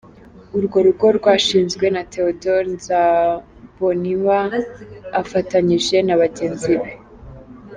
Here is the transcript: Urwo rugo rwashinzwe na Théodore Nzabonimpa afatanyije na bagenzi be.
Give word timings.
Urwo 0.57 0.77
rugo 0.85 1.05
rwashinzwe 1.17 1.85
na 1.95 2.01
Théodore 2.11 2.67
Nzabonimpa 2.77 4.39
afatanyije 5.21 5.97
na 6.07 6.15
bagenzi 6.21 6.73
be. 6.81 6.91